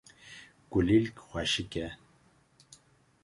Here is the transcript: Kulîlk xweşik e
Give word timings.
Kulîlk 0.71 1.15
xweşik 1.27 1.73
e 1.85 1.87